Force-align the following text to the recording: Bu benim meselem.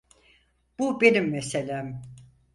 Bu 0.79 1.01
benim 1.01 1.29
meselem. 1.31 2.01